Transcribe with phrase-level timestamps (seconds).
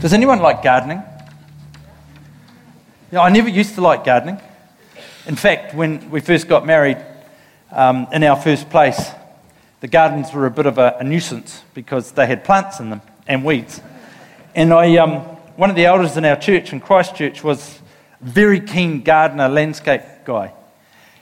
[0.00, 1.02] Does anyone like gardening?
[3.12, 4.40] Yeah, I never used to like gardening.
[5.26, 6.96] In fact, when we first got married
[7.70, 9.10] um, in our first place,
[9.80, 13.02] the gardens were a bit of a, a, nuisance because they had plants in them
[13.26, 13.82] and weeds.
[14.54, 15.16] And I, um,
[15.56, 17.78] one of the elders in our church, in Christchurch, was
[18.22, 20.54] a very keen gardener, landscape guy.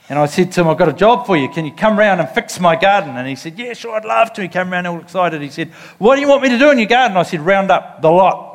[0.07, 1.49] And I said to him, I've got a job for you.
[1.49, 3.17] Can you come round and fix my garden?
[3.17, 4.41] And he said, Yeah, sure, I'd love to.
[4.41, 5.41] He came around all excited.
[5.41, 5.67] He said,
[5.97, 7.17] What do you want me to do in your garden?
[7.17, 8.48] I said, Round up the lot.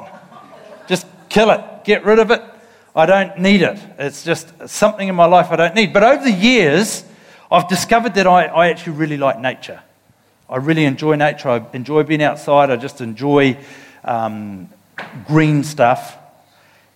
[1.34, 2.41] Kill it, get rid of it.
[2.95, 3.77] I don't need it.
[3.98, 5.93] It's just something in my life I don't need.
[5.93, 7.02] But over the years,
[7.51, 9.83] I've discovered that I, I actually really like nature.
[10.48, 11.48] I really enjoy nature.
[11.48, 12.70] I enjoy being outside.
[12.70, 13.59] I just enjoy
[14.05, 14.69] um,
[15.27, 16.16] green stuff.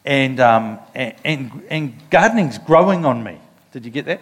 [0.04, 3.40] And, um, and, and, and gardening's growing on me.
[3.72, 4.20] Did you get that?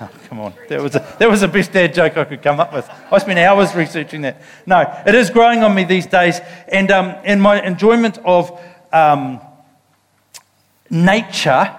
[0.02, 0.54] Oh, come on.
[0.68, 2.88] That was, a, that was the best dad joke I could come up with.
[3.12, 4.40] I spent hours researching that.
[4.64, 6.40] No, it is growing on me these days.
[6.68, 8.58] And, um, and my enjoyment of
[8.94, 9.40] um,
[10.88, 11.76] nature,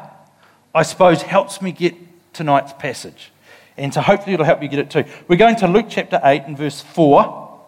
[0.76, 1.96] I suppose, helps me get
[2.34, 3.32] tonight's passage.
[3.76, 5.06] And so hopefully it'll help you get it too.
[5.28, 7.60] We're going to Luke chapter 8 and verse 4.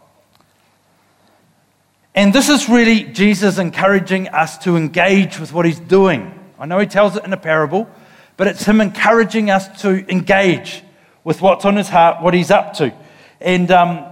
[2.13, 6.39] And this is really Jesus encouraging us to engage with what he's doing.
[6.59, 7.89] I know he tells it in a parable,
[8.37, 10.83] but it's him encouraging us to engage
[11.23, 12.93] with what's on his heart, what he's up to.
[13.39, 14.05] And um,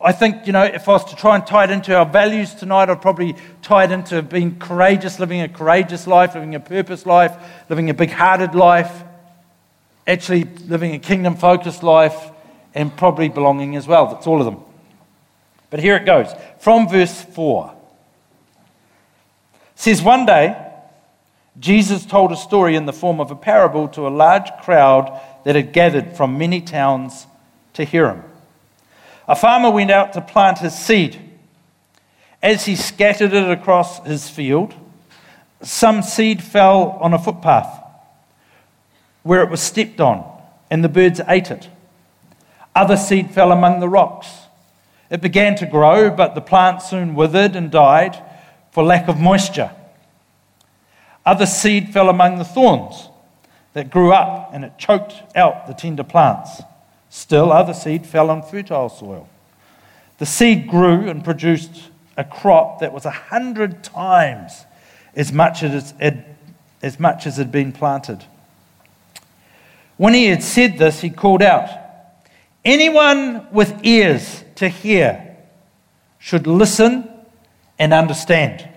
[0.00, 2.54] I think, you know, if I was to try and tie it into our values
[2.54, 7.06] tonight, I'd probably tie it into being courageous, living a courageous life, living a purpose
[7.06, 7.36] life,
[7.68, 9.02] living a big hearted life,
[10.06, 12.30] actually living a kingdom focused life,
[12.74, 14.06] and probably belonging as well.
[14.06, 14.62] That's all of them.
[15.70, 16.28] But here it goes
[16.60, 17.74] from verse 4.
[19.54, 20.65] It says, One day,
[21.58, 25.56] Jesus told a story in the form of a parable to a large crowd that
[25.56, 27.26] had gathered from many towns
[27.74, 28.22] to hear him.
[29.28, 31.18] A farmer went out to plant his seed.
[32.42, 34.74] As he scattered it across his field,
[35.62, 37.82] some seed fell on a footpath
[39.22, 40.24] where it was stepped on,
[40.70, 41.68] and the birds ate it.
[42.76, 44.28] Other seed fell among the rocks.
[45.10, 48.22] It began to grow, but the plant soon withered and died
[48.70, 49.72] for lack of moisture.
[51.26, 53.08] Other seed fell among the thorns
[53.72, 56.62] that grew up, and it choked out the tender plants.
[57.10, 59.28] Still, other seed fell on fertile soil.
[60.18, 64.64] The seed grew and produced a crop that was a hundred times
[65.14, 66.16] as much as, it,
[66.82, 68.24] as much as had been planted.
[69.96, 71.68] When he had said this, he called out,
[72.64, 75.36] Anyone with ears to hear
[76.18, 77.08] should listen
[77.78, 78.68] and understand.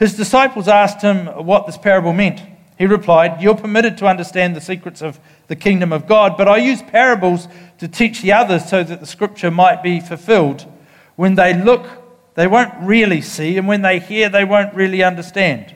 [0.00, 2.40] His disciples asked him what this parable meant.
[2.78, 6.56] He replied, You're permitted to understand the secrets of the kingdom of God, but I
[6.56, 7.46] use parables
[7.78, 10.64] to teach the others so that the scripture might be fulfilled.
[11.16, 11.86] When they look,
[12.34, 15.74] they won't really see, and when they hear, they won't really understand.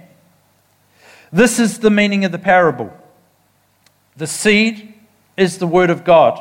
[1.31, 2.93] This is the meaning of the parable
[4.17, 4.95] the seed
[5.37, 6.41] is the word of God.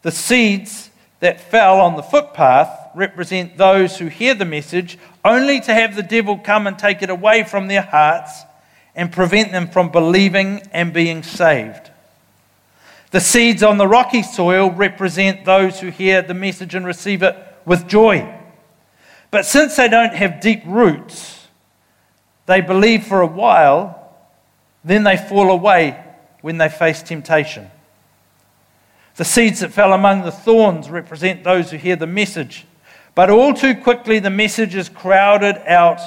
[0.00, 5.74] The seeds that fell on the footpath represent those who hear the message only to
[5.74, 8.42] have the devil come and take it away from their hearts
[8.94, 11.90] and prevent them from believing and being saved.
[13.10, 17.36] The seeds on the rocky soil represent those who hear the message and receive it
[17.64, 18.38] with joy.
[19.30, 21.46] But since they don't have deep roots,
[22.46, 24.14] they believe for a while,
[24.84, 26.02] then they fall away
[26.40, 27.70] when they face temptation.
[29.16, 32.66] The seeds that fell among the thorns represent those who hear the message,
[33.14, 36.00] but all too quickly the message is crowded out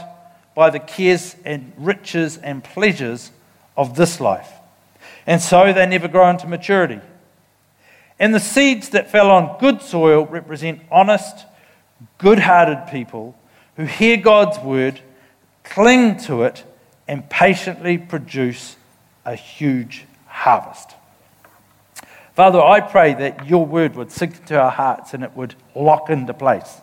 [0.55, 3.31] by the cares and riches and pleasures
[3.77, 4.51] of this life.
[5.27, 7.01] And so they never grow into maturity.
[8.19, 11.45] And the seeds that fell on good soil represent honest,
[12.17, 13.37] good hearted people
[13.75, 15.01] who hear God's word,
[15.63, 16.63] cling to it,
[17.07, 18.77] and patiently produce
[19.25, 20.91] a huge harvest.
[22.35, 26.09] Father, I pray that your word would sink into our hearts and it would lock
[26.09, 26.81] into place.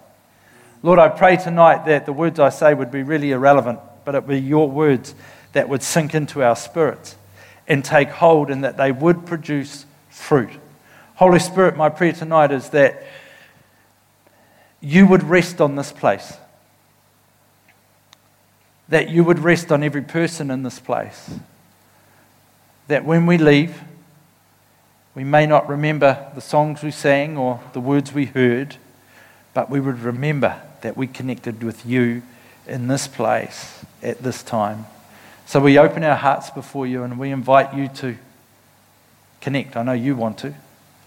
[0.85, 4.25] Lord, I pray tonight that the words I say would be really irrelevant, but it
[4.25, 5.15] would be your words
[5.53, 7.15] that would sink into our spirits
[7.69, 10.51] and take hold and that they would produce fruit.
[11.15, 13.05] Holy Spirit, my prayer tonight is that
[14.81, 16.37] you would rest on this place,
[18.89, 21.31] that you would rest on every person in this place,
[22.89, 23.81] that when we leave,
[25.15, 28.75] we may not remember the songs we sang or the words we heard,
[29.55, 32.23] but we would remember that we connected with you
[32.67, 34.87] in this place at this time.
[35.47, 38.17] So we open our hearts before you and we invite you to
[39.41, 39.77] connect.
[39.77, 40.55] I know you want to.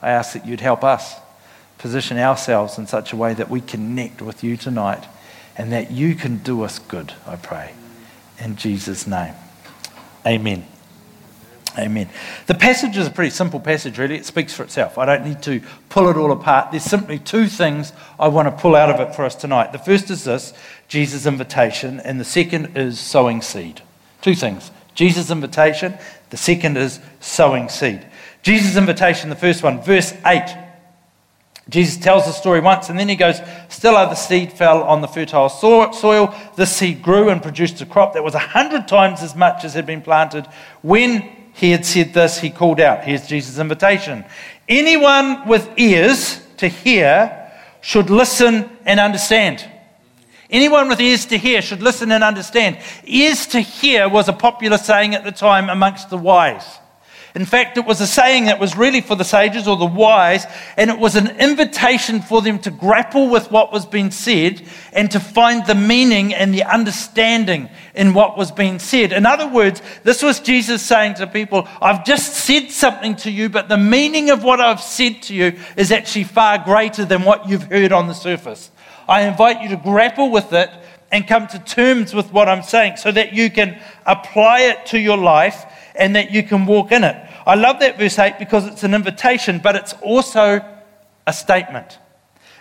[0.02, 1.16] I ask that you'd help us
[1.78, 5.06] position ourselves in such a way that we connect with you tonight
[5.58, 7.74] and that you can do us good, I pray.
[8.40, 9.34] In Jesus' name.
[10.26, 10.66] Amen.
[11.78, 12.10] Amen.
[12.48, 14.16] The passage is a pretty simple passage, really.
[14.16, 14.98] It speaks for itself.
[14.98, 16.72] I don't need to pull it all apart.
[16.72, 19.74] There's simply two things I want to pull out of it for us tonight.
[19.74, 20.54] The first is this
[20.88, 23.82] Jesus' invitation, and the second is sowing seed.
[24.22, 25.98] Two things Jesus' invitation,
[26.30, 28.06] the second is sowing seed.
[28.42, 30.64] Jesus' invitation, the first one, verse 8.
[31.68, 33.40] Jesus tells the story once and then he goes,
[33.70, 36.36] Still other seed fell on the fertile soil.
[36.56, 39.74] This seed grew and produced a crop that was a hundred times as much as
[39.74, 40.46] had been planted.
[40.84, 43.06] When he had said this, he called out.
[43.06, 44.26] Here's Jesus' invitation.
[44.68, 47.50] Anyone with ears to hear
[47.80, 49.66] should listen and understand.
[50.50, 52.78] Anyone with ears to hear should listen and understand.
[53.06, 56.66] Ears to hear was a popular saying at the time amongst the wise.
[57.36, 60.46] In fact, it was a saying that was really for the sages or the wise,
[60.78, 64.62] and it was an invitation for them to grapple with what was being said
[64.94, 69.12] and to find the meaning and the understanding in what was being said.
[69.12, 73.50] In other words, this was Jesus saying to people, I've just said something to you,
[73.50, 77.50] but the meaning of what I've said to you is actually far greater than what
[77.50, 78.72] you've heard on the surface.
[79.10, 80.70] I invite you to grapple with it
[81.12, 85.00] and come to terms with what I'm saying so that you can apply it to
[85.00, 85.66] your life
[85.98, 87.16] and that you can walk in it.
[87.46, 90.64] I love that verse 8 because it's an invitation, but it's also
[91.28, 92.00] a statement.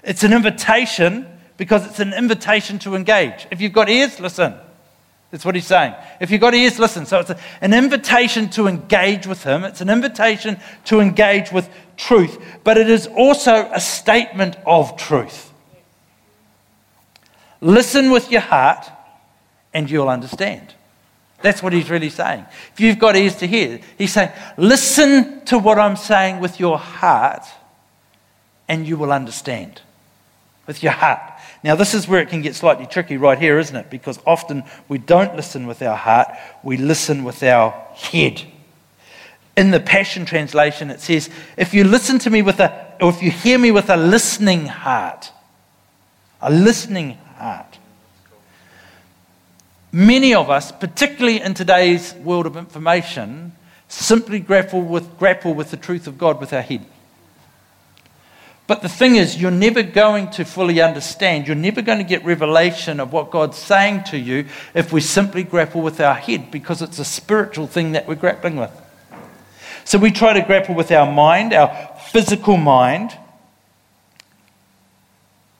[0.02, 1.26] It's an invitation
[1.56, 3.46] because it's an invitation to engage.
[3.50, 4.54] If you've got ears, listen.
[5.30, 5.94] That's what he's saying.
[6.20, 7.06] If you've got ears, listen.
[7.06, 12.38] So it's an invitation to engage with him, it's an invitation to engage with truth,
[12.62, 15.52] but it is also a statement of truth.
[17.60, 18.86] Listen with your heart,
[19.72, 20.74] and you'll understand.
[21.44, 22.46] That's what he's really saying.
[22.72, 26.78] If you've got ears to hear, he's saying, listen to what I'm saying with your
[26.78, 27.44] heart,
[28.66, 29.82] and you will understand.
[30.66, 31.20] With your heart.
[31.62, 33.90] Now, this is where it can get slightly tricky right here, isn't it?
[33.90, 36.28] Because often we don't listen with our heart,
[36.62, 38.42] we listen with our head.
[39.54, 43.22] In the Passion Translation, it says, if you listen to me with a, or if
[43.22, 45.30] you hear me with a listening heart,
[46.40, 47.76] a listening heart.
[49.94, 53.52] Many of us, particularly in today's world of information,
[53.86, 56.84] simply grapple with, grapple with the truth of God with our head.
[58.66, 62.24] But the thing is, you're never going to fully understand, you're never going to get
[62.24, 66.82] revelation of what God's saying to you if we simply grapple with our head because
[66.82, 68.72] it's a spiritual thing that we're grappling with.
[69.84, 73.16] So we try to grapple with our mind, our physical mind.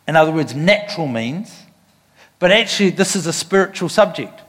[0.09, 1.64] In other words, natural means.
[2.39, 4.41] But actually, this is a spiritual subject.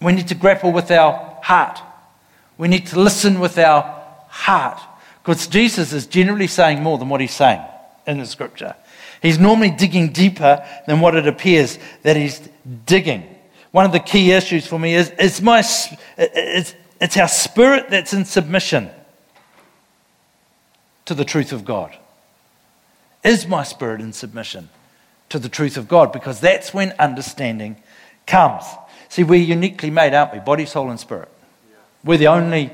[0.00, 1.80] We need to grapple with our heart.
[2.56, 3.82] We need to listen with our
[4.28, 4.80] heart.
[5.22, 7.62] Because Jesus is generally saying more than what he's saying
[8.06, 8.74] in the scripture.
[9.20, 12.48] He's normally digging deeper than what it appears that he's
[12.86, 13.24] digging.
[13.72, 15.62] One of the key issues for me is, is my,
[16.16, 18.90] it's, it's our spirit that's in submission
[21.04, 21.96] to the truth of God.
[23.24, 24.68] Is my spirit in submission?
[25.30, 27.76] To the truth of God because that's when understanding
[28.26, 28.64] comes.
[29.08, 30.38] See, we're uniquely made, aren't we?
[30.38, 31.28] Body, soul, and spirit.
[32.04, 32.70] We're the only,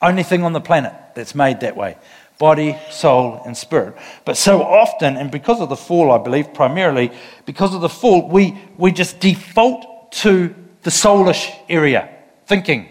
[0.00, 1.96] only thing on the planet that's made that way
[2.38, 3.96] body, soul, and spirit.
[4.24, 7.10] But so often, and because of the fall, I believe, primarily,
[7.46, 12.08] because of the fall, we, we just default to the soulish area
[12.46, 12.88] thinking,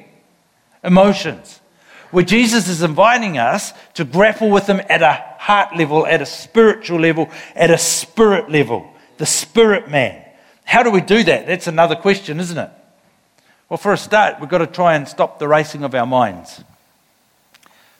[0.83, 1.61] emotions,
[2.11, 6.25] where Jesus is inviting us to grapple with them at a heart level, at a
[6.25, 10.23] spiritual level, at a spirit level, the spirit man.
[10.65, 11.47] How do we do that?
[11.47, 12.69] That's another question, isn't it?
[13.69, 16.63] Well, for a start, we've got to try and stop the racing of our minds.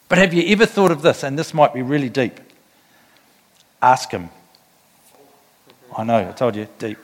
[0.09, 1.23] But have you ever thought of this?
[1.23, 2.39] And this might be really deep.
[3.81, 4.29] Ask Him.
[5.97, 6.97] I know, I told you, deep.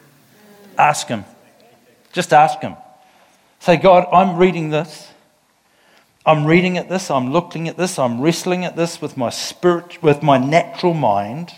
[0.77, 1.25] Ask Him.
[2.13, 2.75] Just ask Him.
[3.59, 5.09] Say, God, I'm reading this.
[6.25, 10.01] I'm reading at this, I'm looking at this, I'm wrestling at this with my spirit,
[10.01, 11.51] with my natural mind.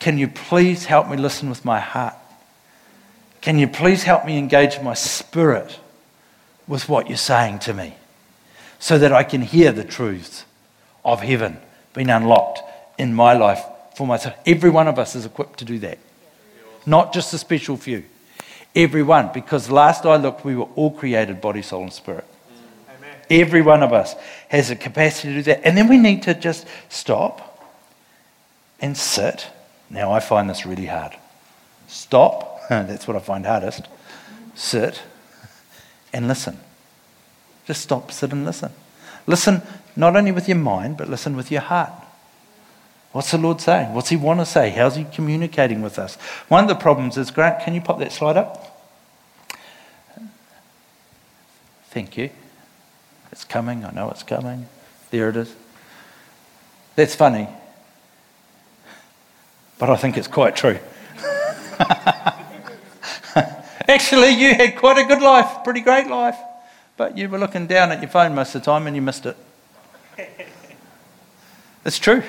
[0.00, 2.14] Can you please help me listen with my heart?
[3.40, 5.78] Can you please help me engage my spirit
[6.66, 7.94] with what you're saying to me
[8.80, 10.44] so that I can hear the truths
[11.04, 11.58] of heaven
[11.94, 12.60] being unlocked
[12.98, 13.62] in my life
[13.96, 14.34] for myself?
[14.46, 15.98] Every one of us is equipped to do that,
[16.86, 18.02] not just a special few.
[18.74, 22.24] Everyone, because last I looked, we were all created body, soul, and spirit.
[23.30, 24.14] Every one of us
[24.48, 25.60] has a capacity to do that.
[25.64, 27.66] And then we need to just stop
[28.80, 29.48] and sit.
[29.90, 31.12] Now, I find this really hard.
[31.88, 32.60] Stop.
[32.68, 33.86] That's what I find hardest.
[34.54, 35.02] Sit
[36.12, 36.58] and listen.
[37.66, 38.72] Just stop, sit, and listen.
[39.26, 39.62] Listen
[39.94, 41.92] not only with your mind, but listen with your heart.
[43.12, 43.94] What's the Lord saying?
[43.94, 44.70] What's He want to say?
[44.70, 46.16] How's He communicating with us?
[46.48, 48.64] One of the problems is, Grant, can you pop that slide up?
[51.90, 52.30] Thank you.
[53.32, 53.84] It's coming.
[53.84, 54.68] I know it's coming.
[55.10, 55.54] There it is.
[56.96, 57.48] That's funny.
[59.78, 60.78] But I think it's quite true.
[63.88, 66.36] Actually, you had quite a good life, pretty great life.
[66.96, 69.24] But you were looking down at your phone most of the time and you missed
[69.24, 69.36] it.
[71.84, 72.22] It's true.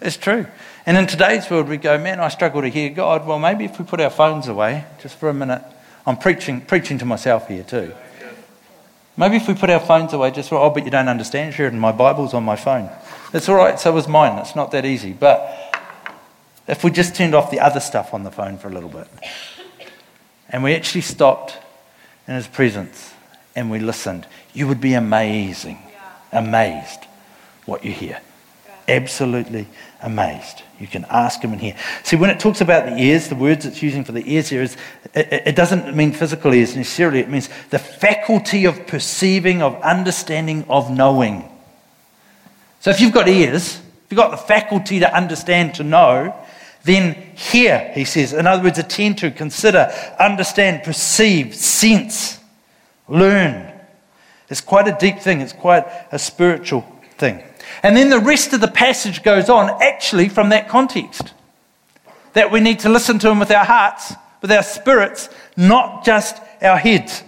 [0.00, 0.46] It's true.
[0.86, 3.26] And in today's world, we go, man, I struggle to hear God.
[3.26, 5.62] Well, maybe if we put our phones away just for a minute,
[6.06, 7.92] I'm preaching, preaching to myself here too.
[9.16, 11.78] Maybe if we put our phones away just for, oh, but you don't understand, Sheridan,
[11.78, 12.90] my Bible's on my phone.
[13.32, 14.38] It's all right, so was mine.
[14.38, 15.12] It's not that easy.
[15.12, 15.74] But
[16.66, 19.06] if we just turned off the other stuff on the phone for a little bit
[20.48, 21.58] and we actually stopped
[22.26, 23.12] in his presence
[23.54, 25.78] and we listened, you would be amazing,
[26.32, 27.00] amazed
[27.66, 28.20] what you hear.
[28.88, 29.66] Absolutely
[30.04, 30.62] amazed.
[30.78, 31.76] You can ask him in here.
[32.02, 34.62] See, when it talks about the ears, the words it's using for the ears here
[34.62, 34.76] is,
[35.14, 37.20] it, it doesn't mean physical ears necessarily.
[37.20, 41.48] It means the faculty of perceiving, of understanding, of knowing.
[42.80, 46.34] So if you've got ears, if you've got the faculty to understand, to know,
[46.84, 48.34] then hear, he says.
[48.34, 52.38] In other words, attend to, consider, understand, perceive, sense,
[53.08, 53.72] learn.
[54.50, 55.40] It's quite a deep thing.
[55.40, 56.82] It's quite a spiritual
[57.16, 57.42] thing.
[57.82, 61.32] And then the rest of the passage goes on actually from that context
[62.32, 66.40] that we need to listen to him with our hearts, with our spirits, not just
[66.62, 67.22] our heads.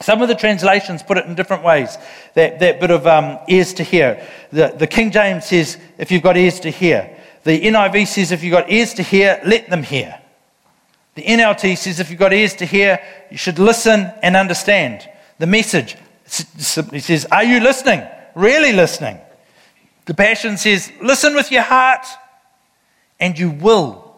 [0.00, 1.96] Some of the translations put it in different ways,
[2.34, 4.22] that, that bit of um, ears to hear.
[4.52, 7.16] The, the King James says, if you've got ears to hear.
[7.44, 10.20] The NIV says, if you've got ears to hear, let them hear.
[11.14, 15.08] The NLT says, if you've got ears to hear, you should listen and understand.
[15.38, 15.96] The message
[16.26, 18.06] simply says, Are you listening?
[18.34, 19.18] Really listening?
[20.06, 22.06] The Passion says, listen with your heart
[23.20, 24.16] and you will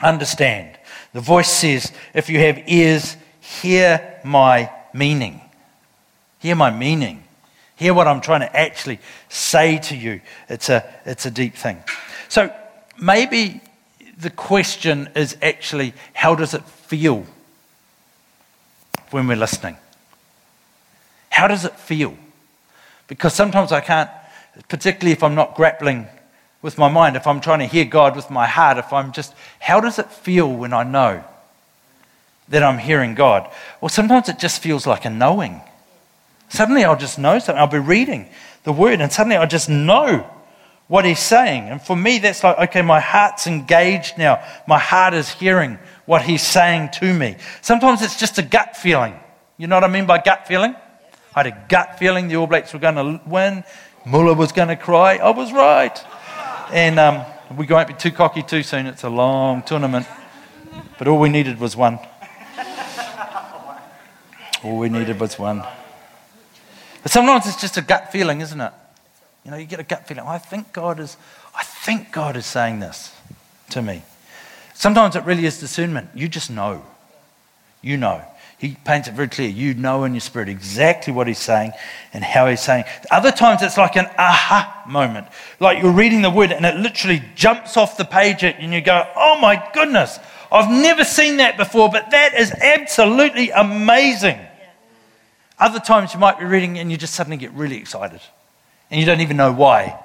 [0.00, 0.78] understand.
[1.12, 5.40] The voice says, if you have ears, hear my meaning.
[6.38, 7.24] Hear my meaning.
[7.76, 10.20] Hear what I'm trying to actually say to you.
[10.48, 11.82] It's a, it's a deep thing.
[12.28, 12.54] So
[13.00, 13.60] maybe
[14.16, 17.26] the question is actually, how does it feel
[19.10, 19.76] when we're listening?
[21.30, 22.16] How does it feel?
[23.08, 24.10] Because sometimes I can't
[24.68, 26.06] particularly if I'm not grappling
[26.62, 29.34] with my mind, if I'm trying to hear God with my heart, if I'm just,
[29.60, 31.22] how does it feel when I know
[32.48, 33.50] that I'm hearing God?
[33.80, 35.60] Well, sometimes it just feels like a knowing.
[36.48, 37.60] Suddenly I'll just know something.
[37.60, 38.28] I'll be reading
[38.64, 40.30] the word and suddenly I just know
[40.86, 41.68] what he's saying.
[41.68, 44.42] And for me, that's like, okay, my heart's engaged now.
[44.66, 47.36] My heart is hearing what he's saying to me.
[47.62, 49.14] Sometimes it's just a gut feeling.
[49.56, 50.74] You know what I mean by gut feeling?
[51.34, 53.64] I had a gut feeling the All Blacks were going to win.
[54.06, 55.16] Muller was going to cry.
[55.16, 55.98] I was right.
[56.70, 57.24] And um,
[57.56, 58.86] we won't be too cocky too soon.
[58.86, 60.06] It's a long tournament.
[60.98, 61.98] But all we needed was one.
[64.62, 65.62] All we needed was one.
[67.02, 68.72] But sometimes it's just a gut feeling, isn't it?
[69.44, 70.24] You know, you get a gut feeling.
[70.26, 71.16] I think God is,
[71.54, 73.14] I think God is saying this
[73.70, 74.02] to me.
[74.72, 76.08] Sometimes it really is discernment.
[76.14, 76.82] You just know.
[77.82, 78.22] You know.
[78.58, 79.48] He paints it very clear.
[79.48, 81.72] You know in your spirit exactly what he's saying
[82.12, 82.84] and how he's saying.
[83.10, 85.26] Other times it's like an aha moment.
[85.60, 89.06] Like you're reading the word and it literally jumps off the page and you go,
[89.16, 90.18] oh my goodness,
[90.52, 94.38] I've never seen that before, but that is absolutely amazing.
[95.58, 98.20] Other times you might be reading and you just suddenly get really excited
[98.90, 99.98] and you don't even know why.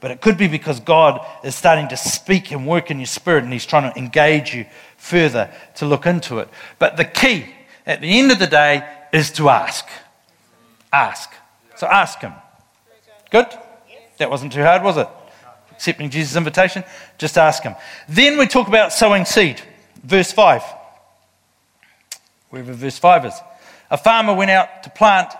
[0.00, 3.44] But it could be because God is starting to speak and work in your spirit
[3.44, 4.66] and he's trying to engage you
[4.98, 6.48] further to look into it.
[6.78, 7.46] But the key
[7.86, 9.86] at the end of the day is to ask.
[10.92, 11.30] Ask.
[11.76, 12.32] So ask Him.
[13.30, 13.46] Good?
[14.18, 15.08] That wasn't too hard, was it?
[15.72, 16.84] Accepting Jesus' invitation,
[17.18, 17.74] just ask Him.
[18.08, 19.60] Then we talk about sowing seed.
[20.02, 20.62] Verse 5.
[22.50, 23.34] Wherever verse 5 is.
[23.90, 25.32] A farmer went out to plant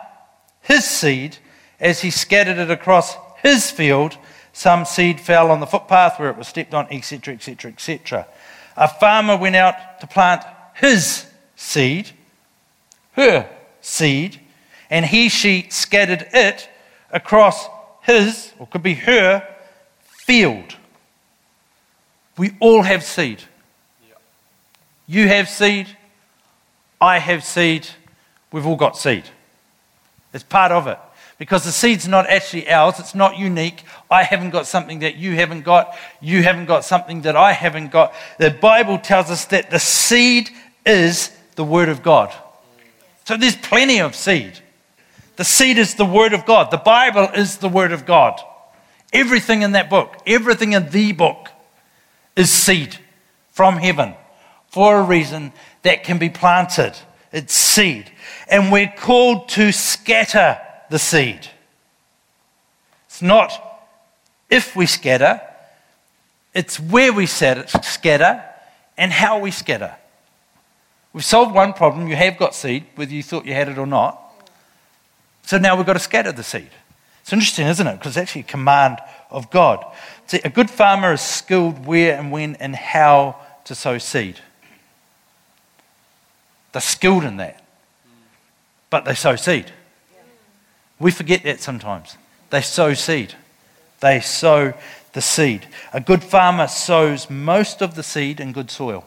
[0.60, 1.36] his seed
[1.78, 4.16] as he scattered it across his field.
[4.52, 8.26] Some seed fell on the footpath where it was stepped on, etc., etc., etc.
[8.76, 10.42] A farmer went out to plant
[10.74, 12.10] his seed
[13.14, 13.49] her
[13.80, 14.40] seed,
[14.90, 16.68] and he, she scattered it
[17.11, 17.68] across
[18.02, 19.47] his, or could be her,
[20.04, 20.76] field.
[22.37, 23.42] We all have seed.
[25.06, 25.87] You have seed.
[27.00, 27.87] I have seed.
[28.52, 29.25] We've all got seed.
[30.33, 30.99] It's part of it.
[31.38, 33.83] Because the seed's not actually ours, it's not unique.
[34.11, 35.97] I haven't got something that you haven't got.
[36.21, 38.14] You haven't got something that I haven't got.
[38.38, 40.50] The Bible tells us that the seed
[40.87, 42.33] is the Word of God.
[43.25, 44.59] So there's plenty of seed.
[45.37, 46.71] The seed is the Word of God.
[46.71, 48.40] The Bible is the Word of God.
[49.12, 51.49] Everything in that book, everything in the book
[52.37, 52.99] is seed
[53.52, 54.14] from heaven
[54.69, 55.52] for a reason
[55.83, 56.95] that can be planted.
[57.33, 58.11] It's seed.
[58.49, 61.49] And we're called to scatter the seed.
[63.07, 63.52] It's not
[64.50, 65.40] if we scatter,
[66.54, 68.45] it's where we scatter
[68.97, 69.97] and how we scatter.
[71.14, 72.09] We've solved one problem.
[72.09, 74.21] You have got seed, whether you thought you had it or not.
[75.44, 76.71] So now we've got to scatter the seed.
[77.23, 77.94] It's interesting, isn't it?
[77.94, 78.99] Because it's actually a command
[79.30, 79.85] of God.
[80.26, 84.40] See, a good farmer is skilled where and when and how to sow seed.
[86.73, 87.64] They're skilled in that.
[88.90, 89.71] But they sow seed.
[90.99, 92.18] We forget that sometimes.
[92.50, 93.35] They sow seed.
[94.00, 94.75] They sow
[95.12, 95.66] the seed.
[95.92, 99.04] A good farmer sows most of the seed in good soil.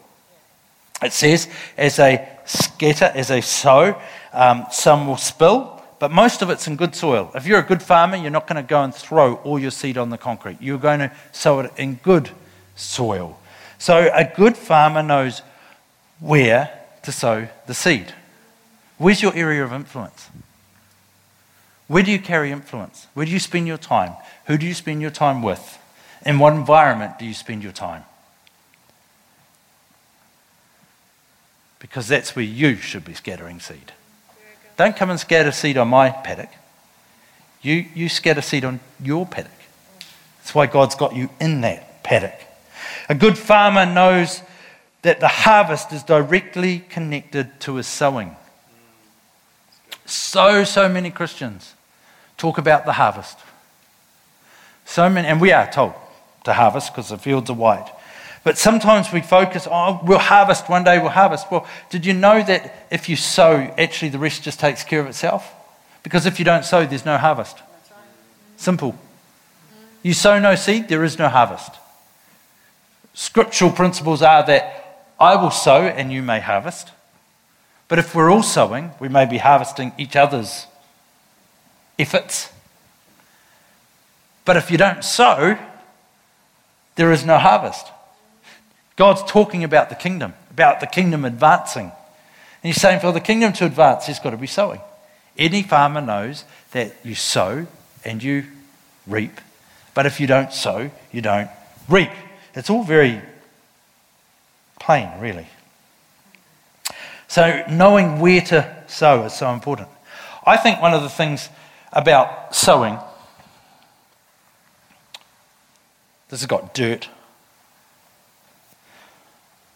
[1.02, 4.00] It says, as they scatter, as they sow,
[4.32, 7.30] um, some will spill, but most of it's in good soil.
[7.34, 9.98] If you're a good farmer, you're not going to go and throw all your seed
[9.98, 10.58] on the concrete.
[10.60, 12.30] You're going to sow it in good
[12.74, 13.38] soil.
[13.78, 15.42] So a good farmer knows
[16.20, 16.70] where
[17.02, 18.12] to sow the seed.
[18.96, 20.28] Where's your area of influence?
[21.86, 23.06] Where do you carry influence?
[23.14, 24.14] Where do you spend your time?
[24.46, 25.78] Who do you spend your time with?
[26.26, 28.04] In what environment do you spend your time?
[31.78, 33.92] Because that's where you should be scattering seed.
[34.76, 36.50] Don't come and scatter seed on my paddock.
[37.62, 39.50] You, you scatter seed on your paddock.
[40.38, 42.40] That's why God's got you in that paddock.
[43.08, 44.42] A good farmer knows
[45.02, 48.36] that the harvest is directly connected to his sowing.
[50.06, 51.74] So, so many Christians
[52.36, 53.38] talk about the harvest.
[54.84, 55.92] So many, and we are told
[56.44, 57.90] to harvest because the fields are white.
[58.44, 61.50] But sometimes we focus, oh, we'll harvest, one day we'll harvest.
[61.50, 65.06] Well, did you know that if you sow, actually the rest just takes care of
[65.06, 65.52] itself?
[66.02, 67.58] Because if you don't sow, there's no harvest.
[68.56, 68.96] Simple.
[70.02, 71.72] You sow no seed, there is no harvest.
[73.14, 76.92] Scriptural principles are that I will sow and you may harvest.
[77.88, 80.66] But if we're all sowing, we may be harvesting each other's
[81.98, 82.52] efforts.
[84.44, 85.58] But if you don't sow,
[86.94, 87.86] there is no harvest.
[88.98, 91.84] God's talking about the kingdom, about the kingdom advancing.
[91.84, 91.92] And
[92.64, 94.80] he's saying for the kingdom to advance, there's got to be sowing.
[95.38, 97.68] Any farmer knows that you sow
[98.04, 98.44] and you
[99.06, 99.40] reap.
[99.94, 101.48] But if you don't sow, you don't
[101.88, 102.10] reap.
[102.54, 103.22] It's all very
[104.80, 105.46] plain, really.
[107.28, 109.86] So, knowing where to sow is so important.
[110.44, 111.50] I think one of the things
[111.92, 112.98] about sowing,
[116.30, 117.08] this has got dirt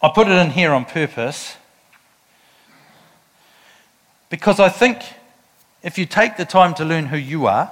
[0.03, 1.55] I put it in here on purpose
[4.29, 5.01] because I think
[5.81, 7.71] if you take the time to learn who you are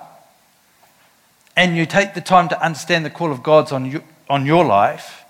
[1.58, 4.64] and you take the time to understand the call of God's on, you, on your
[4.64, 5.26] life,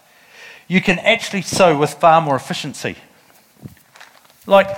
[0.67, 2.95] you can actually sow with far more efficiency.
[4.45, 4.69] Like,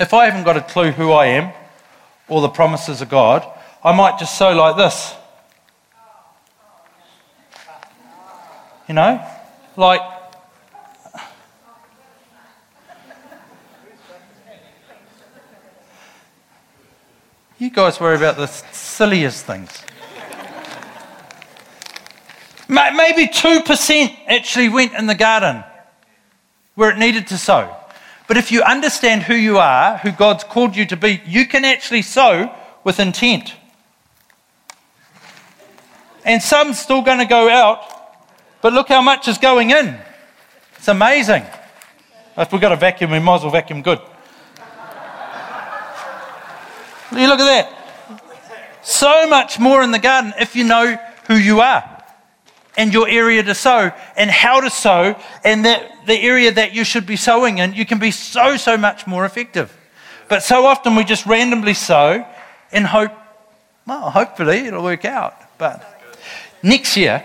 [0.00, 1.52] if I haven't got a clue who I am
[2.26, 3.46] or the promises of God,
[3.84, 5.14] I might just sow like this.
[8.88, 9.22] You know?
[9.76, 10.17] Like,
[17.58, 19.82] You guys worry about the silliest things.
[22.68, 25.64] Maybe 2% actually went in the garden
[26.76, 27.74] where it needed to sow.
[28.28, 31.64] But if you understand who you are, who God's called you to be, you can
[31.64, 33.54] actually sow with intent.
[36.24, 37.80] And some's still going to go out,
[38.60, 39.98] but look how much is going in.
[40.76, 41.42] It's amazing.
[42.36, 43.98] If we've got a vacuum, we might as well vacuum good.
[47.12, 48.80] You look at that.
[48.82, 51.84] So much more in the garden if you know who you are
[52.76, 56.84] and your area to sow and how to sow and that the area that you
[56.84, 59.76] should be sowing in, you can be so, so much more effective.
[60.28, 62.26] But so often we just randomly sow
[62.72, 63.12] and hope,
[63.86, 65.34] well, hopefully it'll work out.
[65.58, 65.82] But
[66.62, 67.24] next year,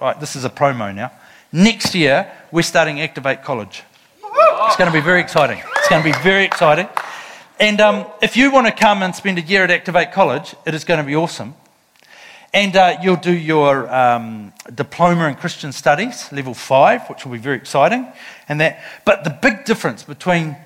[0.00, 1.12] right, this is a promo now.
[1.52, 3.82] Next year, we're starting Activate College.
[4.22, 5.62] It's going to be very exciting.
[5.76, 6.88] It's going to be very exciting.
[7.62, 10.74] And um, if you want to come and spend a year at Activate College, it
[10.74, 11.54] is going to be awesome.
[12.52, 17.38] And uh, you'll do your um, diploma in Christian Studies, level five, which will be
[17.38, 18.08] very exciting.
[18.48, 20.56] And that, but the big difference between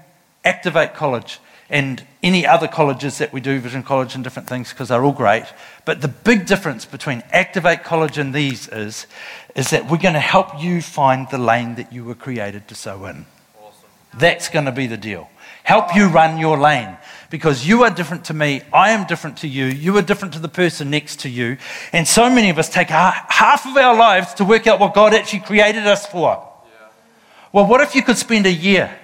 [0.42, 4.88] Activate College and any other colleges that we do, Vision College and different things, because
[4.88, 5.44] they're all great.
[5.84, 9.06] But the big difference between Activate College and these is,
[9.54, 12.74] is that we're going to help you find the lane that you were created to
[12.74, 13.26] sow in.
[13.60, 13.90] Awesome.
[14.14, 15.28] That's going to be the deal.
[15.66, 16.96] Help you run your lane.
[17.28, 20.38] Because you are different to me, I am different to you, you are different to
[20.38, 21.56] the person next to you.
[21.92, 25.12] And so many of us take half of our lives to work out what God
[25.12, 26.28] actually created us for.
[26.30, 26.88] Yeah.
[27.52, 28.96] Well, what if you could spend a year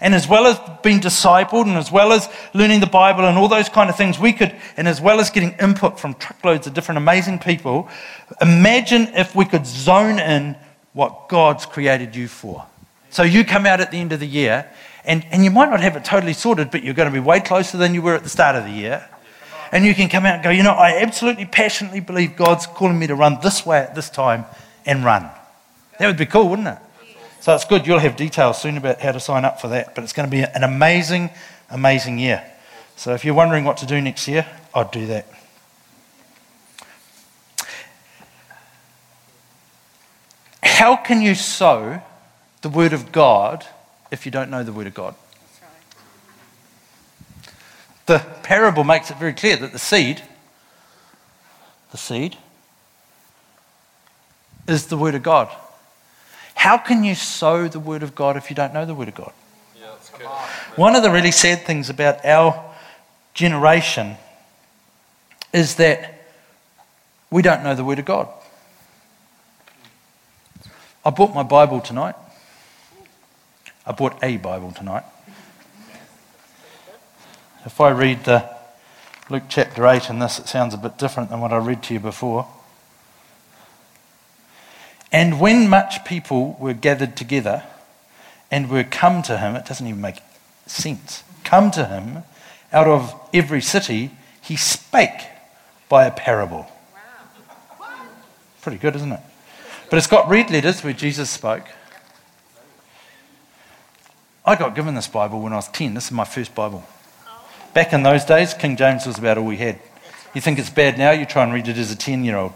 [0.00, 3.48] and as well as being discipled and as well as learning the Bible and all
[3.48, 6.72] those kind of things, we could, and as well as getting input from truckloads of
[6.72, 7.90] different amazing people,
[8.40, 10.56] imagine if we could zone in
[10.94, 12.64] what God's created you for.
[13.10, 14.70] So you come out at the end of the year,
[15.04, 17.40] and, and you might not have it totally sorted, but you're going to be way
[17.40, 19.08] closer than you were at the start of the year.
[19.72, 22.98] And you can come out and go, you know, I absolutely passionately believe God's calling
[22.98, 24.44] me to run this way at this time
[24.84, 25.30] and run.
[25.98, 26.78] That would be cool, wouldn't it?
[27.40, 27.86] So it's good.
[27.86, 29.94] You'll have details soon about how to sign up for that.
[29.94, 31.30] But it's going to be an amazing,
[31.70, 32.44] amazing year.
[32.96, 35.26] So if you're wondering what to do next year, I'd do that.
[40.62, 42.02] How can you sow
[42.62, 43.66] the Word of God
[44.10, 45.14] if you don't know the Word of God?
[48.06, 50.22] The parable makes it very clear that the seed,
[51.92, 52.36] the seed,
[54.66, 55.48] is the Word of God.
[56.54, 59.14] How can you sow the Word of God if you don't know the Word of
[59.14, 59.32] God?
[59.80, 60.26] Yeah,
[60.76, 62.74] One of the really sad things about our
[63.32, 64.16] generation
[65.52, 66.22] is that
[67.30, 68.28] we don't know the Word of God.
[71.04, 72.14] I bought my Bible tonight.
[73.86, 75.04] I bought a Bible tonight.
[77.64, 78.48] If I read the
[79.28, 81.94] Luke chapter 8 in this, it sounds a bit different than what I read to
[81.94, 82.46] you before.
[85.12, 87.64] And when much people were gathered together
[88.50, 90.20] and were come to him, it doesn't even make
[90.66, 92.22] sense, come to him
[92.72, 95.26] out of every city, he spake
[95.88, 96.66] by a parable.
[98.62, 99.20] Pretty good, isn't it?
[99.88, 101.66] But it's got red letters where Jesus spoke.
[104.50, 105.94] I got given this Bible when I was 10.
[105.94, 106.82] This is my first Bible.
[107.72, 109.78] Back in those days, King James was about all we had.
[110.34, 112.52] You think it's bad now, you try and read it as a 10 year old.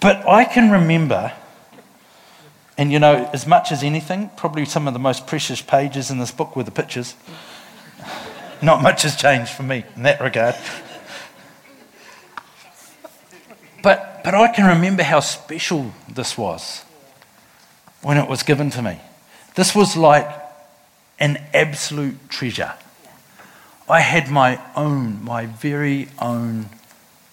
[0.00, 1.34] But I can remember,
[2.78, 6.16] and you know, as much as anything, probably some of the most precious pages in
[6.16, 7.14] this book were the pictures.
[8.62, 10.54] Not much has changed for me in that regard.
[14.24, 16.82] But, I can remember how special this was
[18.00, 18.98] when it was given to me.
[19.54, 20.26] This was like
[21.18, 22.72] an absolute treasure.
[23.88, 26.70] I had my own, my very own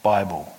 [0.04, 0.54] Bible.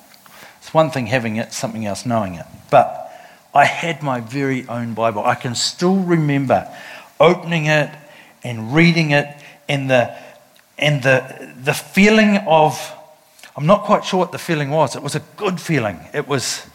[0.59, 2.47] It's one thing having it, something else knowing it.
[2.71, 3.13] But
[3.55, 5.23] I had my very own Bible.
[5.25, 6.67] I can still remember
[7.21, 7.91] opening it
[8.43, 9.29] and reading it
[9.69, 10.17] and the,
[10.79, 12.93] and the, the feeling of,
[13.57, 14.97] I'm not quite sure what the feeling was.
[14.97, 16.01] It was a good feeling.
[16.15, 16.67] It was,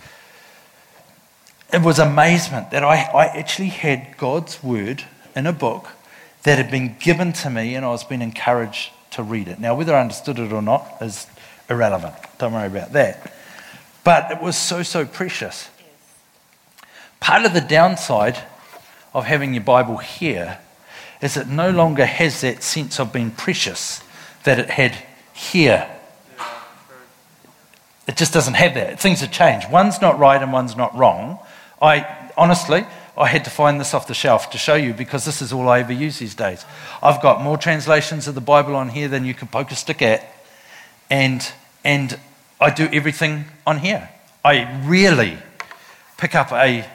[1.73, 5.03] it was amazement that I, I actually had God's word
[5.35, 5.89] in a book
[6.43, 9.59] that had been given to me and I was being encouraged to read it.
[9.59, 11.27] Now, whether I understood it or not is
[11.69, 12.15] irrelevant.
[12.37, 13.33] Don't worry about that.
[14.03, 15.69] But it was so, so precious.
[17.19, 18.37] Part of the downside
[19.13, 20.59] of having your Bible here
[21.21, 24.01] is it no longer has that sense of being precious
[24.43, 24.95] that it had
[25.33, 25.89] here.
[28.08, 29.00] It just doesn't have that.
[29.00, 29.70] Things have changed.
[29.70, 31.39] One's not right and one's not wrong.
[31.82, 32.86] I honestly,
[33.17, 35.67] I had to find this off the shelf to show you because this is all
[35.67, 36.65] I ever use these days.
[37.02, 40.02] I've got more translations of the Bible on here than you can poke a stick
[40.02, 40.26] at,
[41.10, 41.52] and
[41.84, 42.20] and
[42.62, 44.10] I do everything on here.
[44.43, 45.38] I rarely
[46.17, 46.88] pick up a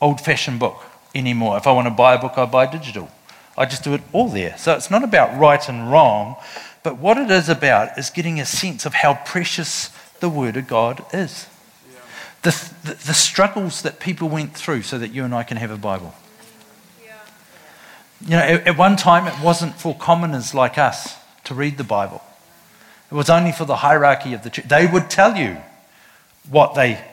[0.00, 0.82] old-fashioned book
[1.14, 1.56] anymore.
[1.56, 3.08] If I want to buy a book, I buy digital.
[3.56, 4.56] I just do it all there.
[4.58, 6.36] So it's not about right and wrong,
[6.82, 9.90] but what it is about is getting a sense of how precious
[10.24, 11.46] the Word of God is.
[12.40, 12.50] The,
[12.82, 15.76] the, the, struggles that people went through so that you and I can have a
[15.76, 16.14] Bible.
[18.22, 21.84] You know, at, at one time it wasn't for commoners like us to read the
[21.84, 22.22] Bible.
[23.10, 24.66] It was only for the hierarchy of the church.
[24.66, 25.58] They would tell you
[26.48, 27.04] what they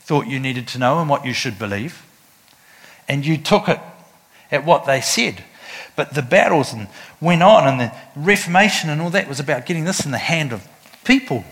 [0.00, 2.04] thought you needed to know and what you should believe.
[3.08, 3.80] And you took it
[4.50, 5.42] at what they said.
[5.96, 6.88] But the battles and
[7.18, 10.52] went on, and the Reformation and all that was about getting this in the hand
[10.52, 10.68] of
[11.02, 11.44] people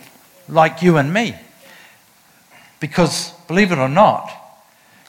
[0.50, 1.36] like you and me.
[2.80, 4.30] Because, believe it or not,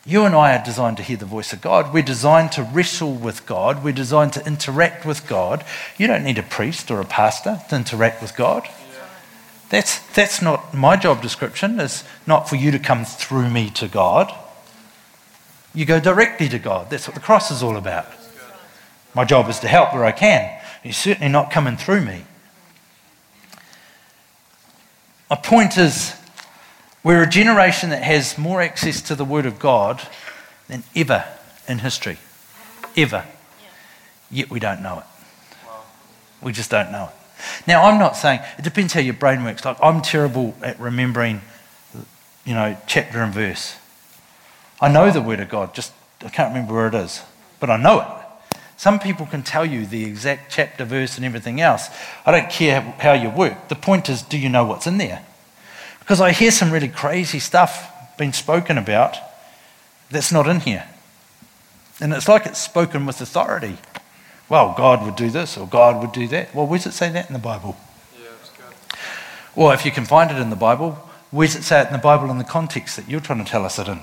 [0.06, 1.94] you and I are designed to hear the voice of God.
[1.94, 3.84] We're designed to wrestle with God.
[3.84, 5.64] We're designed to interact with God.
[5.98, 8.68] You don't need a priest or a pastor to interact with God.
[9.70, 11.80] That's, that's not my job description.
[11.80, 14.34] It's not for you to come through me to God.
[15.74, 16.90] You go directly to God.
[16.90, 18.08] That's what the cross is all about.
[19.14, 20.60] My job is to help where I can.
[20.84, 22.26] You're certainly not coming through me.
[25.32, 26.14] My point is
[27.04, 30.02] We're a generation that has more access to the Word of God
[30.68, 31.26] than ever
[31.68, 32.18] in history.
[32.96, 33.26] Ever.
[34.30, 35.06] Yet we don't know it.
[36.42, 37.16] We just don't know it.
[37.66, 39.66] Now, I'm not saying, it depends how your brain works.
[39.66, 41.42] Like, I'm terrible at remembering,
[42.46, 43.76] you know, chapter and verse.
[44.80, 45.92] I know the Word of God, just
[46.24, 47.24] I can't remember where it is,
[47.60, 48.21] but I know it.
[48.82, 51.88] Some people can tell you the exact chapter, verse, and everything else.
[52.26, 53.68] I don't care how you work.
[53.68, 55.24] The point is, do you know what's in there?
[56.00, 59.18] Because I hear some really crazy stuff being spoken about
[60.10, 60.88] that's not in here.
[62.00, 63.78] And it's like it's spoken with authority.
[64.50, 66.56] Well, God would do this or God would do that.
[66.56, 67.78] Well, where does it say that in the Bible?
[68.20, 68.98] Yeah, it's good.
[69.56, 70.94] Well, if you can find it in the Bible,
[71.30, 73.52] where does it say it in the Bible in the context that you're trying to
[73.52, 74.00] tell us it in?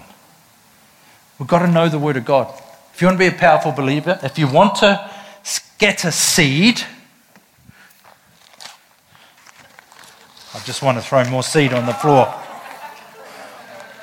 [1.37, 2.55] We've got to know the Word of God.
[2.99, 5.09] If you want to be a powerful believer, if you want to
[5.45, 6.83] scatter seed,
[10.53, 12.27] I just want to throw more seed on the floor.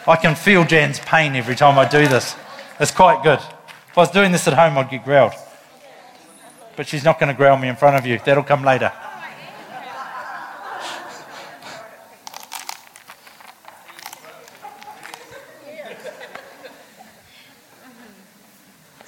[0.08, 2.38] I can feel Jan's pain every time I do this.
[2.79, 3.39] It's quite good.
[3.39, 5.34] If I was doing this at home, I'd get growled.
[6.77, 8.17] But she's not going to growl me in front of you.
[8.23, 8.93] That'll come later.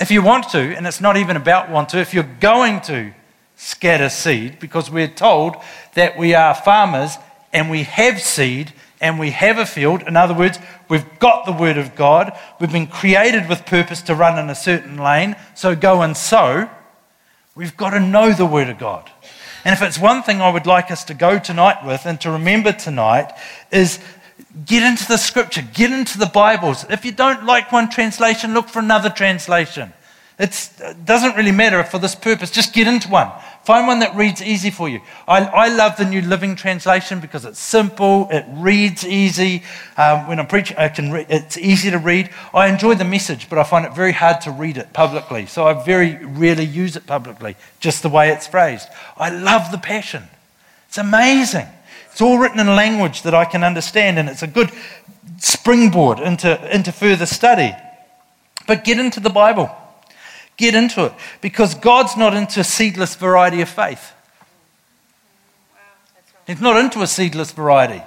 [0.08, 3.12] If you want to, and it's not even about want to, if you're going to
[3.58, 5.58] scatter seed, because we're told
[5.96, 7.18] that we are farmers
[7.52, 10.04] and we have seed and we have a field.
[10.04, 12.32] In other words, we've got the Word of God.
[12.58, 16.70] We've been created with purpose to run in a certain lane, so go and sow.
[17.54, 19.12] We've got to know the Word of God.
[19.66, 22.32] And if it's one thing I would like us to go tonight with and to
[22.32, 23.34] remember tonight
[23.74, 24.00] is
[24.66, 26.86] get into the scripture, get into the Bibles.
[26.90, 29.92] If you don't like one translation, look for another translation.
[30.40, 30.70] It
[31.04, 32.52] doesn't really matter for this purpose.
[32.52, 33.32] Just get into one.
[33.64, 35.02] Find one that reads easy for you.
[35.28, 39.64] I, I love the New Living Translation because it's simple, it reads easy.
[39.98, 42.30] Um, when I'm preaching, I can re- it's easy to read.
[42.54, 45.48] I enjoy the message, but I find it very hard to read it publicly.
[45.48, 48.88] So I very rarely use it publicly, just the way it's phrased.
[49.18, 50.24] I love the Passion.
[50.88, 51.68] It's amazing.
[52.12, 54.72] It's all written in language that I can understand, and it's a good
[55.40, 57.76] springboard into, into further study.
[58.68, 59.76] But get into the Bible.
[60.58, 64.14] Get into it because God's not into a seedless variety of faith.
[66.48, 68.02] He's not into a seedless variety.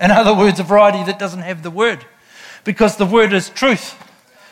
[0.00, 2.04] In other words, a variety that doesn't have the word.
[2.64, 3.96] Because the word is truth.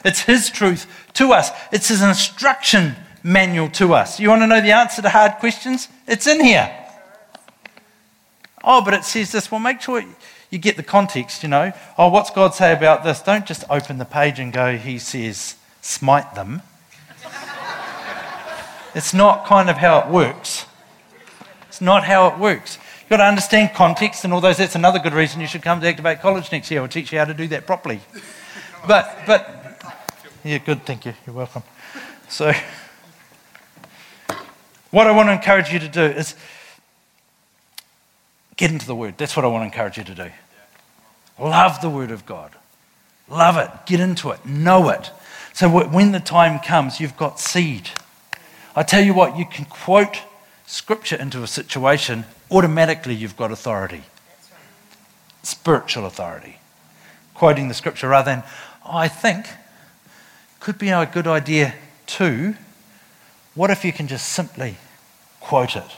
[0.05, 4.19] It's His truth to us, it's His instruction manual to us.
[4.19, 5.89] You want to know the answer to hard questions?
[6.07, 6.75] It's in here.
[8.65, 9.51] Oh, but it says this.
[9.51, 10.03] Well, make sure
[10.51, 11.73] you get the context, you know.
[11.99, 13.21] Oh, what's God say about this?
[13.21, 16.63] Don't just open the page and go, He says, smite them.
[18.95, 20.67] It's not kind of how it works.
[21.69, 22.79] It's not how it works.
[23.01, 24.59] You've got to understand context and all those.
[24.59, 26.81] That's another good reason you should come to Activate College next year.
[26.81, 28.01] We'll teach you how to do that properly.
[28.87, 29.83] But, but,
[30.45, 31.15] yeah, good, thank you.
[31.27, 31.63] You're welcome.
[32.29, 32.53] So,
[34.91, 36.35] what I want to encourage you to do is
[38.57, 39.17] get into the Word.
[39.17, 40.31] That's what I want to encourage you to do.
[41.39, 42.53] Love the Word of God.
[43.29, 43.71] Love it.
[43.87, 44.45] Get into it.
[44.45, 45.11] Know it.
[45.55, 47.89] So when the time comes, you've got seed.
[48.75, 50.19] I tell you what, you can quote
[50.67, 54.05] scripture into a situation, automatically you've got authority.
[55.43, 56.59] Spiritual authority.
[57.35, 58.43] Quoting the scripture rather than,
[58.85, 59.47] oh, I think,
[60.61, 61.75] could be a good idea
[62.07, 62.55] too.
[63.55, 64.77] What if you can just simply
[65.41, 65.97] quote it?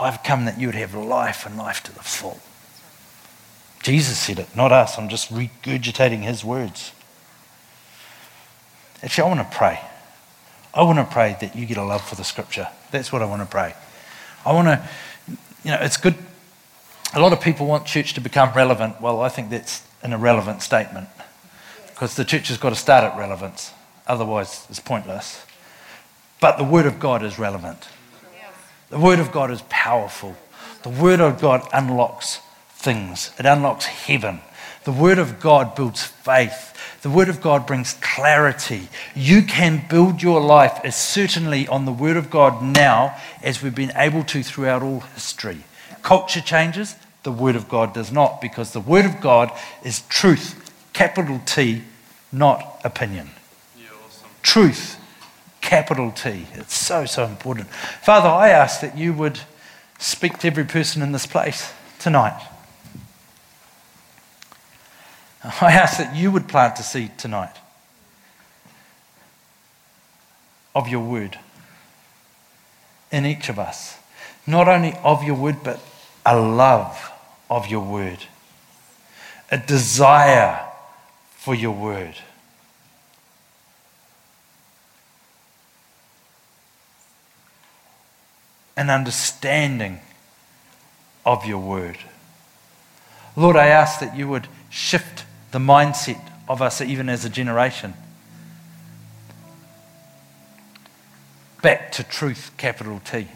[0.00, 2.40] I've come that you would have life and life to the full.
[3.82, 4.98] Jesus said it, not us.
[4.98, 6.92] I'm just regurgitating his words.
[9.02, 9.80] Actually, I want to pray.
[10.76, 12.68] I want to pray that you get a love for the scripture.
[12.90, 13.74] That's what I want to pray.
[14.44, 14.86] I want to,
[15.64, 16.14] you know, it's good.
[17.14, 19.00] A lot of people want church to become relevant.
[19.00, 21.08] Well, I think that's an irrelevant statement
[21.88, 23.72] because the church has got to start at relevance.
[24.06, 25.46] Otherwise, it's pointless.
[26.40, 27.88] But the Word of God is relevant.
[28.90, 30.36] The Word of God is powerful.
[30.82, 34.40] The Word of God unlocks things, it unlocks heaven.
[34.86, 37.02] The Word of God builds faith.
[37.02, 38.88] The Word of God brings clarity.
[39.16, 43.74] You can build your life as certainly on the Word of God now as we've
[43.74, 45.64] been able to throughout all history.
[46.02, 46.94] Culture changes,
[47.24, 49.50] the Word of God does not, because the Word of God
[49.82, 51.82] is truth, capital T,
[52.30, 53.30] not opinion.
[53.76, 54.28] Yeah, awesome.
[54.44, 55.00] Truth,
[55.62, 56.46] capital T.
[56.54, 57.66] It's so, so important.
[58.04, 59.40] Father, I ask that you would
[59.98, 62.40] speak to every person in this place tonight.
[65.60, 67.54] I ask that you would plant a seed tonight
[70.74, 71.38] of your word
[73.12, 73.96] in each of us.
[74.46, 75.80] Not only of your word, but
[76.24, 77.12] a love
[77.48, 78.18] of your word.
[79.48, 80.66] a desire
[81.36, 82.16] for your word.
[88.76, 90.00] An understanding
[91.24, 91.98] of your word.
[93.36, 95.25] Lord, I ask that you would shift
[95.56, 97.94] the mindset of us, even as a generation,
[101.62, 103.26] back to truth, capital T.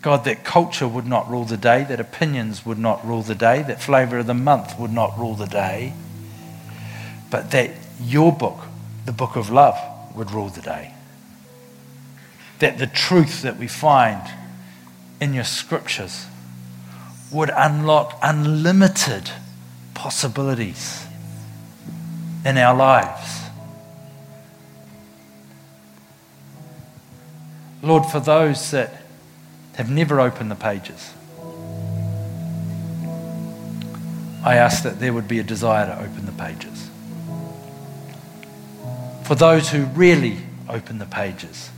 [0.00, 3.64] God, that culture would not rule the day, that opinions would not rule the day,
[3.64, 5.92] that flavour of the month would not rule the day,
[7.28, 8.60] but that your book,
[9.06, 9.76] the book of love,
[10.14, 10.94] would rule the day.
[12.60, 14.22] That the truth that we find
[15.20, 16.26] in your scriptures
[17.32, 19.32] would unlock unlimited
[20.02, 21.06] possibilities
[22.44, 23.40] in our lives.
[27.82, 29.04] Lord, for those that
[29.76, 31.12] have never opened the pages,
[34.44, 36.90] I ask that there would be a desire to open the pages.
[39.22, 40.38] For those who really
[40.68, 41.70] open the pages,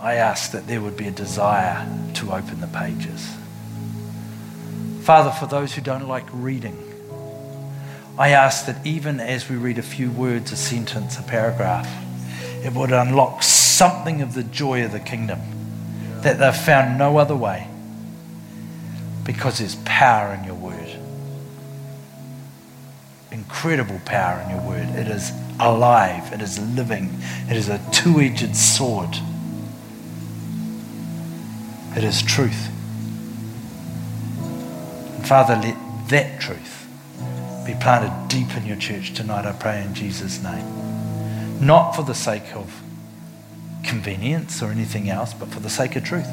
[0.00, 3.36] I ask that there would be a desire to open the pages.
[5.06, 6.76] Father, for those who don't like reading,
[8.18, 11.88] I ask that even as we read a few words, a sentence, a paragraph,
[12.64, 15.38] it would unlock something of the joy of the kingdom
[16.22, 17.68] that they've found no other way
[19.22, 20.98] because there's power in your word.
[23.30, 24.88] Incredible power in your word.
[24.88, 27.16] It is alive, it is living,
[27.48, 29.16] it is a two edged sword.
[31.96, 32.75] It is truth.
[35.26, 35.76] Father, let
[36.08, 36.86] that truth
[37.66, 41.66] be planted deep in your church tonight, I pray in Jesus' name.
[41.66, 42.80] Not for the sake of
[43.82, 46.28] convenience or anything else, but for the sake of truth.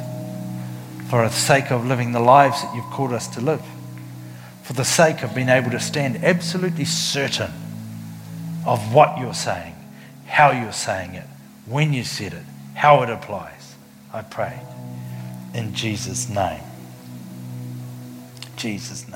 [1.09, 3.63] For the sake of living the lives that you've called us to live.
[4.61, 7.51] For the sake of being able to stand absolutely certain
[8.63, 9.73] of what you're saying,
[10.27, 11.25] how you're saying it,
[11.65, 12.43] when you said it,
[12.75, 13.73] how it applies.
[14.13, 14.59] I pray
[15.55, 16.61] in Jesus' name.
[18.63, 19.12] Jesus' name.